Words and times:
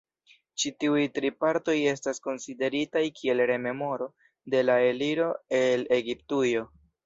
Ĉi 0.61 0.69
tiuj 0.83 1.03
tri 1.17 1.29
partoj 1.43 1.75
estas 1.91 2.23
konsideritaj 2.25 3.05
kiel 3.21 3.45
rememoro 3.53 4.11
de 4.57 4.65
la 4.67 4.81
eliro 4.89 5.33
el 5.63 5.89
Egiptujo. 6.03 6.69